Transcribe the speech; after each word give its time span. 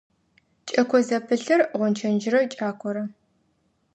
Кӏэко 0.67 0.99
зэпылъыр– 1.07 1.61
гъончэджрэ 1.79 2.41
кӏакорэ. 2.51 3.03